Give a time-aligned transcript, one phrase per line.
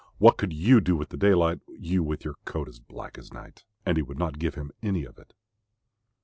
[0.17, 3.97] What could you do with daylight, you with your coat as black as night?" and
[3.97, 5.35] he would not give him any of it.